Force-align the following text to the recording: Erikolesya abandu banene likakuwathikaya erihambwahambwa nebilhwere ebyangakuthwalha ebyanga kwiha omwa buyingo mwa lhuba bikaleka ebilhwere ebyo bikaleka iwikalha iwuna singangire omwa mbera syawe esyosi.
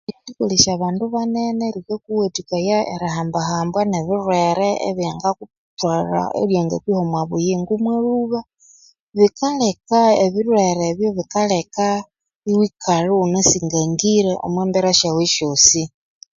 Erikolesya 0.19 0.69
abandu 0.77 1.03
banene 1.13 1.65
likakuwathikaya 1.75 2.77
erihambwahambwa 2.93 3.81
nebilhwere 3.85 4.69
ebyangakuthwalha 4.89 6.23
ebyanga 6.41 6.75
kwiha 6.83 6.99
omwa 7.05 7.21
buyingo 7.29 7.73
mwa 7.83 7.95
lhuba 8.03 8.39
bikaleka 9.17 9.99
ebilhwere 10.25 10.81
ebyo 10.91 11.09
bikaleka 11.17 11.87
iwikalha 12.51 13.09
iwuna 13.13 13.39
singangire 13.49 14.31
omwa 14.45 14.63
mbera 14.67 14.91
syawe 14.99 15.21
esyosi. 15.29 15.83